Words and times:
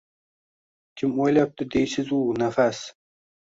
Kim 1.01 1.13
o’ylabdi 1.27 1.69
deysiz 1.77 2.11
u 2.23 2.25
nafas 2.43 2.83